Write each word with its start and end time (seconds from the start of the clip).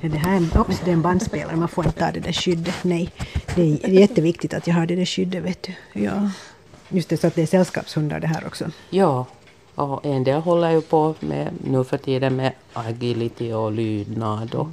Ja, 0.00 0.08
det 0.08 0.18
här 0.18 0.36
är 0.36 0.60
oops, 0.60 0.80
det 0.84 0.90
är 0.90 0.92
en 0.92 1.02
bandspelare, 1.02 1.56
man 1.56 1.68
får 1.68 1.86
inte 1.86 1.98
ta 1.98 2.10
det 2.12 2.20
där 2.20 2.32
skyddet. 2.32 2.84
Nej, 2.84 3.10
det 3.54 3.62
är 3.62 3.88
jätteviktigt 3.88 4.54
att 4.54 4.66
jag 4.66 4.74
har 4.74 4.86
det 4.86 4.96
där 4.96 5.04
skyddet, 5.04 5.42
vet 5.42 5.62
du. 5.62 6.00
Ja. 6.00 6.30
Just 6.88 7.08
det, 7.08 7.16
så 7.16 7.26
att 7.26 7.34
det 7.34 7.42
är 7.42 7.46
sällskapshundar 7.46 8.20
det 8.20 8.26
här 8.26 8.46
också. 8.46 8.70
Ja, 8.90 9.26
och 9.74 10.06
en 10.06 10.24
del 10.24 10.40
håller 10.40 10.70
ju 10.70 10.80
på 10.80 11.14
med 11.20 11.48
nu 11.64 11.84
för 11.84 11.98
tiden 11.98 12.36
med 12.36 12.52
agility 12.72 13.52
och 13.52 13.72
lydnad. 13.72 14.54
Och 14.54 14.68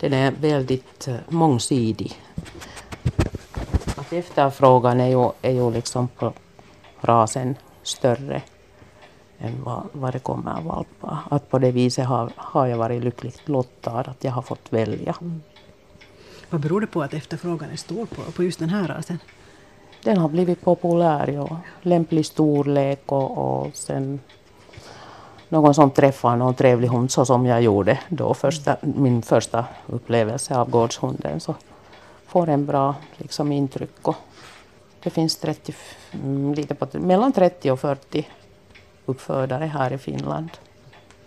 den 0.00 0.12
är 0.12 0.30
väldigt 0.40 1.08
eh, 1.08 1.16
mångsidig. 1.28 2.20
Att 3.96 4.12
efterfrågan 4.12 5.00
är 5.00 5.08
ju, 5.08 5.30
är 5.42 5.52
ju 5.52 5.70
liksom 5.70 6.08
på 6.08 6.32
rasen 7.00 7.54
större 7.82 8.42
än 9.38 9.64
vad, 9.64 9.82
vad 9.92 10.12
det 10.12 10.18
kommer 10.18 10.60
valpar. 10.60 11.18
Att 11.30 11.50
på 11.50 11.58
det 11.58 11.70
viset 11.70 12.06
har, 12.06 12.32
har 12.36 12.66
jag 12.66 12.76
varit 12.76 13.04
lyckligt 13.04 13.48
lottad 13.48 14.00
att 14.00 14.24
jag 14.24 14.32
har 14.32 14.42
fått 14.42 14.72
välja. 14.72 15.14
Vad 16.50 16.60
beror 16.60 16.80
det 16.80 16.86
på 16.86 17.02
att 17.02 17.14
efterfrågan 17.14 17.70
är 17.70 17.76
stor 17.76 18.06
på, 18.06 18.32
på 18.32 18.42
just 18.42 18.58
den 18.58 18.68
här 18.68 18.88
rasen? 18.88 19.18
Den 20.02 20.18
har 20.18 20.28
blivit 20.28 20.60
populär, 20.60 21.28
ja. 21.28 21.60
Lämplig 21.82 22.26
storlek 22.26 23.12
och, 23.12 23.38
och 23.38 23.76
sen 23.76 24.20
någon 25.48 25.74
som 25.74 25.90
träffar 25.90 26.36
någon 26.36 26.54
trevlig 26.54 26.88
hund 26.88 27.10
så 27.10 27.24
som 27.24 27.46
jag 27.46 27.62
gjorde 27.62 27.98
då 28.08 28.34
första, 28.34 28.76
min 28.80 29.22
första 29.22 29.64
upplevelse 29.86 30.56
av 30.56 30.70
gårdshunden 30.70 31.40
så 31.40 31.54
får 32.26 32.48
en 32.48 32.66
bra 32.66 32.94
liksom, 33.16 33.52
intryck. 33.52 34.08
Och 34.08 34.16
det 35.02 35.10
finns 35.10 35.36
30, 35.36 35.74
mm, 36.12 36.54
lite 36.54 36.74
på, 36.74 36.86
mellan 36.98 37.32
30 37.32 37.70
och 37.70 37.80
40 37.80 38.26
uppfödare 39.06 39.64
här 39.64 39.92
i 39.92 39.98
Finland. 39.98 40.50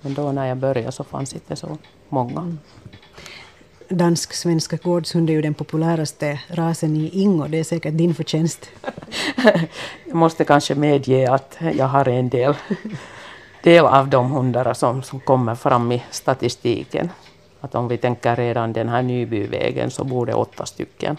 Men 0.01 0.13
då 0.13 0.31
när 0.31 0.45
jag 0.45 0.57
började 0.57 0.91
så 0.91 1.03
fanns 1.03 1.33
inte 1.33 1.55
så 1.55 1.77
många. 2.09 2.57
Dansk-svenska 3.89 4.77
gårdshund 4.83 5.29
är 5.29 5.33
ju 5.33 5.41
den 5.41 5.53
populäraste 5.53 6.39
rasen 6.47 6.95
i 6.95 7.09
Ingo. 7.21 7.47
Det 7.47 7.59
är 7.59 7.63
säkert 7.63 7.97
din 7.97 8.15
förtjänst. 8.15 8.69
jag 10.05 10.15
måste 10.15 10.45
kanske 10.45 10.75
medge 10.75 11.31
att 11.31 11.57
jag 11.75 11.85
har 11.85 12.07
en 12.07 12.29
del, 12.29 12.53
del 13.63 13.85
av 13.85 14.07
de 14.07 14.31
hundar 14.31 14.73
som, 14.73 15.03
som 15.03 15.19
kommer 15.19 15.55
fram 15.55 15.91
i 15.91 16.03
statistiken. 16.11 17.09
Att 17.59 17.75
om 17.75 17.87
vi 17.87 17.97
tänker 17.97 18.35
redan 18.35 18.73
den 18.73 18.89
här 18.89 19.01
Nybyvägen 19.01 19.91
så 19.91 20.03
bor 20.03 20.25
det 20.25 20.33
åtta 20.33 20.65
stycken. 20.65 21.17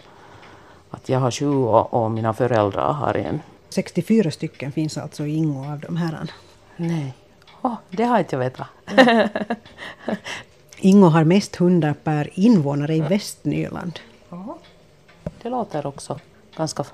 Att 0.91 1.09
jag 1.09 1.21
har 1.21 1.31
sju 1.31 1.49
och, 1.49 1.95
och 1.95 2.11
mina 2.11 2.35
föräldrar 2.35 2.93
har 2.93 3.15
en. 3.15 3.41
64 3.69 4.31
stycken 4.31 4.73
finns 4.73 4.99
alltså 4.99 5.27
i 5.27 5.37
Ingo 5.37 5.73
av 5.73 5.79
de 5.79 5.97
här. 5.97 6.31
Nej, 6.83 7.15
oh, 7.63 7.75
det 7.91 8.05
har 8.05 8.19
inte 8.19 8.37
jag 8.37 8.41
vetat. 8.41 8.67
Ingo 10.79 11.07
har 11.07 11.25
mest 11.25 11.57
hundar 11.57 11.95
per 12.05 12.31
invånare 12.35 12.95
i 12.95 13.01
Västnyland. 13.01 14.01
Det 15.43 15.49
låter 15.49 15.87
också 15.87 16.21
ganska 16.57 16.85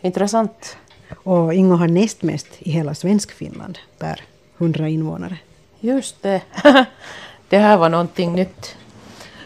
intressant. 0.00 0.76
Och 1.22 1.54
Ingo 1.54 1.74
har 1.74 1.88
näst 1.88 2.22
mest 2.22 2.46
i 2.58 2.70
hela 2.70 2.94
Svenskfinland 2.94 3.78
per 3.98 4.20
100 4.58 4.88
invånare. 4.88 5.38
Just 5.80 6.22
det. 6.22 6.42
Det 7.48 7.58
här 7.58 7.76
var 7.76 7.88
någonting 7.88 8.32
nytt, 8.32 8.76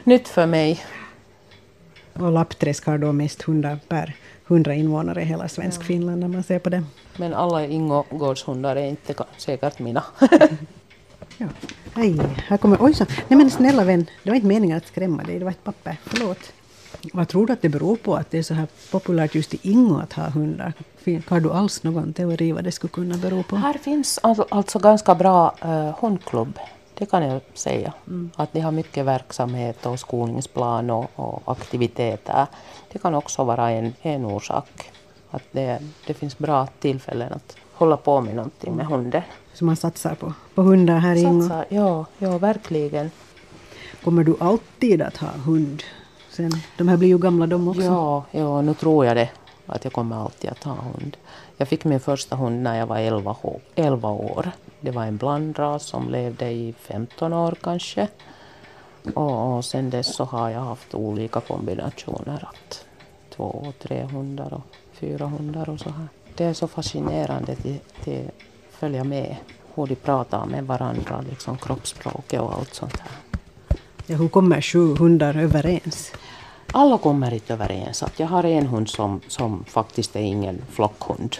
nytt 0.04 0.28
för 0.28 0.46
mig. 0.46 0.84
Och 2.20 2.32
Lappträsk 2.32 2.86
har 2.86 2.98
då 2.98 3.12
mest 3.12 3.42
hundar 3.42 3.78
per 3.88 4.16
100 4.46 4.74
invånare 4.74 5.22
i 5.22 5.24
hela 5.24 5.48
Svenskfinland 5.48 6.20
när 6.20 6.28
man 6.28 6.42
ser 6.42 6.58
på 6.58 6.70
det. 6.70 6.84
Men 7.16 7.34
alla 7.34 7.66
Ingågårdshundar 7.66 8.76
är 8.76 8.86
inte 8.86 9.14
säkert 9.36 9.78
mina. 9.78 10.04
ja. 11.38 11.46
Aj, 11.94 12.20
här 12.46 12.56
kommer... 12.56 12.78
Oj 12.80 12.94
så. 12.94 13.04
Nej 13.28 13.38
men 13.38 13.50
snälla 13.50 13.84
vän, 13.84 14.06
det 14.22 14.30
var 14.30 14.36
inte 14.36 14.46
meningen 14.46 14.76
att 14.76 14.86
skrämma 14.86 15.22
dig, 15.22 15.38
det 15.38 15.44
var 15.44 15.52
ett 15.52 15.64
papper. 15.64 15.96
Förlåt. 16.04 16.52
Vad 17.12 17.28
tror 17.28 17.46
du 17.46 17.52
att 17.52 17.62
det 17.62 17.68
beror 17.68 17.96
på 17.96 18.14
att 18.14 18.30
det 18.30 18.38
är 18.38 18.42
så 18.42 18.54
här 18.54 18.66
populärt 18.90 19.34
just 19.34 19.54
i 19.54 19.58
Ingo 19.62 19.98
att 19.98 20.12
ha 20.12 20.28
hundar? 20.28 20.72
Har 21.26 21.40
du 21.40 21.50
alls 21.50 21.82
någon 21.82 22.12
teori 22.12 22.52
vad 22.52 22.64
det 22.64 22.72
skulle 22.72 22.90
kunna 22.90 23.16
bero 23.16 23.42
på? 23.42 23.56
Här 23.56 23.78
finns 23.78 24.18
alltså 24.22 24.78
ganska 24.78 25.14
bra 25.14 25.54
uh, 25.64 25.94
hundklubb. 26.00 26.58
Det 27.00 27.06
kan 27.06 27.22
jag 27.22 27.40
säga. 27.54 27.92
Mm. 28.06 28.30
Att 28.36 28.52
de 28.52 28.60
har 28.60 28.72
mycket 28.72 29.04
verksamhet 29.04 29.86
och 29.86 30.00
skolningsplan 30.00 30.90
och, 30.90 31.10
och, 31.14 31.42
aktiviteter. 31.44 32.46
Det 32.92 32.98
kan 32.98 33.14
också 33.14 33.44
vara 33.44 33.70
en, 33.70 33.92
en 34.02 34.24
orsak. 34.24 34.90
Att 35.30 35.42
det, 35.52 35.78
det 36.06 36.14
finns 36.14 36.38
bra 36.38 36.66
tillfällen 36.66 37.32
att 37.32 37.56
hålla 37.72 37.96
på 37.96 38.20
med 38.20 38.34
någonting 38.34 38.74
med 38.74 38.86
hunden. 38.86 39.22
Så 39.54 39.64
man 39.64 39.76
satsar 39.76 40.14
på, 40.14 40.32
på 40.54 40.62
hundar 40.62 40.98
här 40.98 41.16
i? 41.16 41.48
Ja, 41.68 42.06
ja, 42.18 42.38
verkligen. 42.38 43.10
Kommer 44.04 44.24
du 44.24 44.36
alltid 44.40 45.02
att 45.02 45.16
ha 45.16 45.28
hund? 45.28 45.82
Sen, 46.30 46.52
de 46.78 46.88
här 46.88 46.96
blir 46.96 47.08
ju 47.08 47.18
gamla 47.18 47.46
de 47.46 47.68
också. 47.68 47.82
Ja, 47.82 48.24
ja, 48.30 48.62
nu 48.62 48.74
tror 48.74 49.06
jag 49.06 49.16
det. 49.16 49.28
Att 49.66 49.84
jag 49.84 49.92
kommer 49.92 50.16
alltid 50.16 50.50
att 50.50 50.64
ha 50.64 50.74
hund. 50.74 51.16
Jag 51.56 51.68
fick 51.68 51.84
min 51.84 52.00
första 52.00 52.36
hund 52.36 52.62
när 52.62 52.78
jag 52.78 52.86
var 52.86 52.98
11, 52.98 53.36
11 53.74 54.08
år. 54.08 54.50
Det 54.80 54.90
var 54.90 55.04
en 55.04 55.16
blandras 55.16 55.82
som 55.82 56.10
levde 56.10 56.50
i 56.50 56.74
15 56.78 57.32
år 57.32 57.54
kanske. 57.62 58.08
Och, 59.14 59.56
och 59.56 59.64
sen 59.64 59.90
dess 59.90 60.14
så 60.14 60.24
har 60.24 60.50
jag 60.50 60.60
haft 60.60 60.94
olika 60.94 61.40
kombinationer. 61.40 62.48
Att 62.48 62.84
två, 63.36 63.72
tre 63.82 64.02
hundar 64.04 64.54
och 64.54 64.76
fyra 64.92 65.26
hundar 65.26 65.68
och 65.68 65.80
så 65.80 65.90
här. 65.90 66.08
Det 66.34 66.44
är 66.44 66.52
så 66.52 66.68
fascinerande 66.68 67.52
att 67.52 68.08
följa 68.70 69.04
med 69.04 69.36
hur 69.74 69.86
de 69.86 69.94
pratar 69.94 70.46
med 70.46 70.66
varandra, 70.66 71.24
liksom 71.30 71.58
kroppsspråket 71.58 72.40
och 72.40 72.54
allt 72.54 72.74
sånt 72.74 72.96
här. 73.00 73.10
Ja, 74.06 74.16
hur 74.16 74.28
kommer 74.28 74.60
sju 74.60 74.96
hundar 74.96 75.36
överens? 75.36 76.12
Alla 76.72 76.98
kommer 76.98 77.34
inte 77.34 77.52
överens. 77.52 78.02
Att 78.02 78.20
jag 78.20 78.26
har 78.26 78.44
en 78.44 78.66
hund 78.66 78.88
som, 78.88 79.20
som 79.28 79.64
faktiskt 79.64 80.16
är 80.16 80.20
ingen 80.20 80.62
flockhund. 80.70 81.36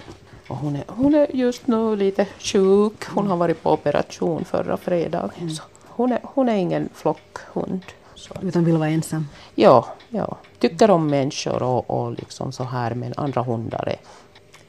Och 0.50 0.56
hon, 0.56 0.76
är, 0.76 0.84
hon 0.88 1.14
är 1.14 1.36
just 1.36 1.66
nu 1.66 1.96
lite 1.96 2.26
sjuk. 2.38 3.04
Hon 3.04 3.26
har 3.26 3.36
varit 3.36 3.62
på 3.62 3.72
operation 3.72 4.44
förra 4.44 4.76
fredagen. 4.76 5.30
Mm. 5.38 5.50
Så 5.50 5.62
hon, 5.88 6.12
är, 6.12 6.20
hon 6.22 6.48
är 6.48 6.54
ingen 6.54 6.88
flockhund. 6.94 7.82
Så. 8.14 8.34
Utan 8.42 8.64
vill 8.64 8.76
vara 8.76 8.88
ensam? 8.88 9.28
Ja, 9.54 9.86
ja. 10.08 10.36
tycker 10.58 10.90
om 10.90 11.06
människor 11.06 11.62
och, 11.62 11.90
och 11.90 12.12
liksom 12.12 12.52
så 12.52 12.64
här 12.64 12.94
men 12.94 13.12
andra 13.16 13.42
hundar 13.42 13.88
är 13.88 13.96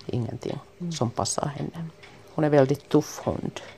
ingenting 0.06 0.60
mm. 0.80 0.92
som 0.92 1.10
passar 1.10 1.48
henne. 1.48 1.88
Hon 2.36 2.46
är 2.46 2.50
väldigt 2.50 2.90
tuff 2.90 3.22
hund. 3.26 3.62